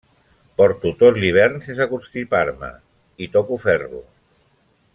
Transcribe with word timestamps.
Porto 0.59 0.91
tot 1.01 1.19
l'hivern 1.23 1.61
sense 1.65 1.87
constipar-me. 1.91 2.71
I 3.27 3.29
toco 3.37 3.59
ferro! 3.67 4.01